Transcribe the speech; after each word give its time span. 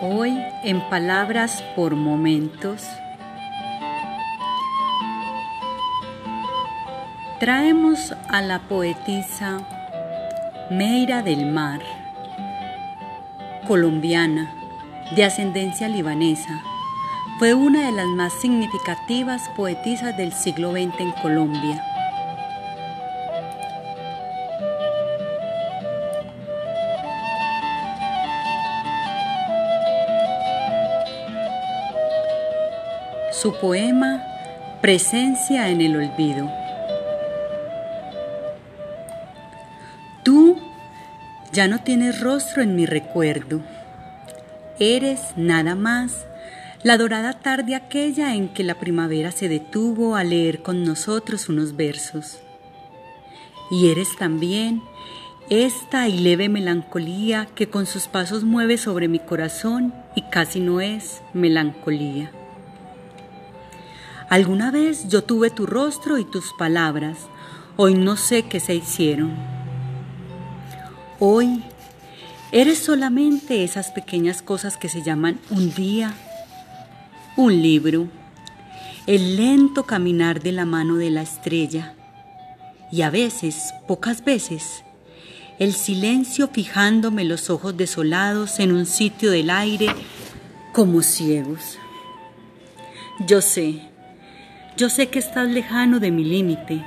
Hoy 0.00 0.38
en 0.62 0.80
Palabras 0.88 1.64
por 1.74 1.96
Momentos 1.96 2.86
traemos 7.40 8.14
a 8.28 8.42
la 8.42 8.60
poetisa 8.68 9.58
Meira 10.70 11.22
del 11.22 11.46
Mar, 11.46 11.80
colombiana, 13.66 14.54
de 15.16 15.24
ascendencia 15.24 15.88
libanesa. 15.88 16.71
Fue 17.42 17.54
una 17.54 17.86
de 17.86 17.90
las 17.90 18.06
más 18.06 18.32
significativas 18.34 19.48
poetisas 19.56 20.16
del 20.16 20.32
siglo 20.32 20.70
XX 20.70 21.00
en 21.00 21.10
Colombia. 21.10 21.84
Su 33.32 33.58
poema 33.60 34.22
Presencia 34.80 35.68
en 35.68 35.80
el 35.80 35.96
Olvido. 35.96 36.48
Tú 40.22 40.60
ya 41.50 41.66
no 41.66 41.80
tienes 41.80 42.20
rostro 42.20 42.62
en 42.62 42.76
mi 42.76 42.86
recuerdo. 42.86 43.62
Eres 44.78 45.32
nada 45.34 45.74
más 45.74 46.26
la 46.82 46.98
dorada 46.98 47.34
tarde 47.34 47.76
aquella 47.76 48.34
en 48.34 48.48
que 48.48 48.64
la 48.64 48.74
primavera 48.74 49.30
se 49.30 49.48
detuvo 49.48 50.16
a 50.16 50.24
leer 50.24 50.62
con 50.62 50.84
nosotros 50.84 51.48
unos 51.48 51.76
versos. 51.76 52.40
Y 53.70 53.88
eres 53.88 54.16
también 54.16 54.82
esta 55.48 56.08
y 56.08 56.18
leve 56.18 56.48
melancolía 56.48 57.46
que 57.54 57.68
con 57.68 57.86
sus 57.86 58.08
pasos 58.08 58.42
mueve 58.42 58.78
sobre 58.78 59.06
mi 59.06 59.18
corazón 59.18 59.94
y 60.16 60.22
casi 60.22 60.60
no 60.60 60.80
es 60.80 61.22
melancolía. 61.34 62.32
Alguna 64.28 64.70
vez 64.70 65.08
yo 65.08 65.22
tuve 65.22 65.50
tu 65.50 65.66
rostro 65.66 66.18
y 66.18 66.24
tus 66.24 66.52
palabras, 66.54 67.18
hoy 67.76 67.94
no 67.94 68.16
sé 68.16 68.44
qué 68.44 68.60
se 68.60 68.74
hicieron. 68.74 69.36
Hoy 71.20 71.62
eres 72.50 72.78
solamente 72.78 73.62
esas 73.62 73.90
pequeñas 73.90 74.42
cosas 74.42 74.76
que 74.76 74.88
se 74.88 75.02
llaman 75.02 75.38
un 75.50 75.74
día, 75.74 76.14
un 77.36 77.62
libro, 77.62 78.08
el 79.06 79.36
lento 79.36 79.84
caminar 79.84 80.42
de 80.42 80.52
la 80.52 80.66
mano 80.66 80.96
de 80.96 81.10
la 81.10 81.22
estrella 81.22 81.94
y 82.90 83.02
a 83.02 83.10
veces, 83.10 83.72
pocas 83.88 84.22
veces, 84.22 84.84
el 85.58 85.72
silencio 85.72 86.48
fijándome 86.48 87.24
los 87.24 87.48
ojos 87.48 87.74
desolados 87.74 88.60
en 88.60 88.72
un 88.72 88.84
sitio 88.84 89.30
del 89.30 89.48
aire 89.48 89.86
como 90.72 91.00
ciegos. 91.00 91.78
Yo 93.26 93.40
sé, 93.40 93.80
yo 94.76 94.90
sé 94.90 95.08
que 95.08 95.18
estás 95.18 95.48
lejano 95.48 96.00
de 96.00 96.10
mi 96.10 96.24
límite, 96.24 96.84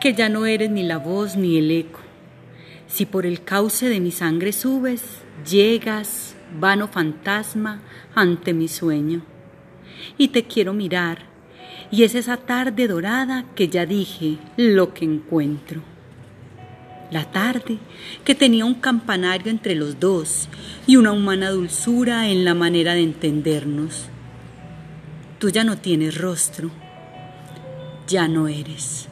que 0.00 0.14
ya 0.14 0.28
no 0.28 0.46
eres 0.46 0.70
ni 0.70 0.84
la 0.84 0.98
voz 0.98 1.36
ni 1.36 1.58
el 1.58 1.68
eco. 1.72 2.00
Si 2.86 3.06
por 3.06 3.26
el 3.26 3.42
cauce 3.42 3.88
de 3.88 3.98
mi 3.98 4.12
sangre 4.12 4.52
subes, 4.52 5.02
llegas, 5.48 6.36
vano 6.60 6.86
fantasma, 6.86 7.82
ante 8.14 8.52
mi 8.52 8.68
sueño. 8.68 9.29
Y 10.18 10.28
te 10.28 10.44
quiero 10.44 10.72
mirar, 10.72 11.18
y 11.90 12.04
es 12.04 12.14
esa 12.14 12.36
tarde 12.36 12.88
dorada 12.88 13.44
que 13.54 13.68
ya 13.68 13.86
dije 13.86 14.38
lo 14.56 14.94
que 14.94 15.04
encuentro. 15.04 15.82
La 17.10 17.24
tarde 17.24 17.78
que 18.24 18.34
tenía 18.34 18.64
un 18.64 18.74
campanario 18.74 19.50
entre 19.50 19.74
los 19.74 19.98
dos 19.98 20.48
y 20.86 20.96
una 20.96 21.12
humana 21.12 21.50
dulzura 21.50 22.28
en 22.28 22.44
la 22.44 22.54
manera 22.54 22.94
de 22.94 23.02
entendernos. 23.02 24.06
Tú 25.38 25.48
ya 25.48 25.64
no 25.64 25.78
tienes 25.78 26.16
rostro 26.18 26.70
ya 28.10 28.26
no 28.26 28.48
eres. 28.48 29.09